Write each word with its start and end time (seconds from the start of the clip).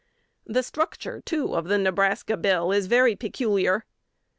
"The 0.47 0.63
structure, 0.63 1.21
too, 1.23 1.53
of 1.55 1.65
the 1.67 1.77
Nebraska 1.77 2.35
Bill 2.35 2.71
is 2.71 2.87
very 2.87 3.15
peculiar. 3.15 3.85